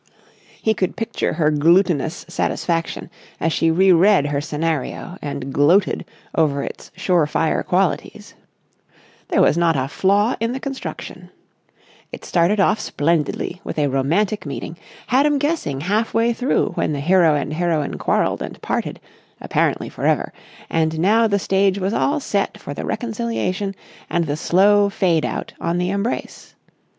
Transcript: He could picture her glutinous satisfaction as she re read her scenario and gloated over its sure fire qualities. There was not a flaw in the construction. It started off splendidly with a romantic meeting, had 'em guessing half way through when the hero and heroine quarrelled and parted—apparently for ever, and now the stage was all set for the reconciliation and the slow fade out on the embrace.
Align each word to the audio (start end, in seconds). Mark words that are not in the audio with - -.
He 0.59 0.73
could 0.73 0.95
picture 0.95 1.33
her 1.33 1.51
glutinous 1.51 2.25
satisfaction 2.27 3.11
as 3.39 3.53
she 3.53 3.69
re 3.69 3.91
read 3.91 4.25
her 4.25 4.41
scenario 4.41 5.15
and 5.21 5.53
gloated 5.53 6.05
over 6.33 6.63
its 6.63 6.89
sure 6.95 7.27
fire 7.27 7.61
qualities. 7.61 8.33
There 9.27 9.43
was 9.43 9.59
not 9.59 9.75
a 9.77 9.87
flaw 9.87 10.37
in 10.39 10.53
the 10.53 10.59
construction. 10.59 11.29
It 12.11 12.25
started 12.25 12.59
off 12.59 12.79
splendidly 12.79 13.61
with 13.63 13.77
a 13.77 13.89
romantic 13.89 14.43
meeting, 14.43 14.75
had 15.05 15.27
'em 15.27 15.37
guessing 15.37 15.81
half 15.81 16.15
way 16.15 16.33
through 16.33 16.69
when 16.69 16.93
the 16.93 16.99
hero 16.99 17.35
and 17.35 17.53
heroine 17.53 17.99
quarrelled 17.99 18.41
and 18.41 18.59
parted—apparently 18.63 19.89
for 19.89 20.07
ever, 20.07 20.33
and 20.67 20.97
now 20.97 21.27
the 21.27 21.37
stage 21.37 21.77
was 21.77 21.93
all 21.93 22.19
set 22.19 22.57
for 22.57 22.73
the 22.73 22.85
reconciliation 22.85 23.75
and 24.09 24.25
the 24.25 24.35
slow 24.35 24.89
fade 24.89 25.27
out 25.27 25.53
on 25.61 25.77
the 25.77 25.91
embrace. 25.91 26.55